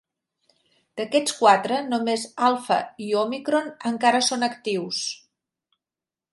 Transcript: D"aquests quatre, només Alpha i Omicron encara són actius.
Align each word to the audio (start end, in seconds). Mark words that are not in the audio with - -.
D"aquests 1.01 1.35
quatre, 1.41 1.77
només 1.91 2.25
Alpha 2.49 2.79
i 3.09 3.11
Omicron 3.27 3.71
encara 3.93 4.25
són 4.33 4.51
actius. 4.51 5.07